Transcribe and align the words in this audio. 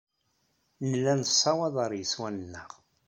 Nella 0.89 1.13
nessawaḍ 1.15 1.75
ɣer 1.79 1.91
yeswan-nneɣ. 1.95 2.69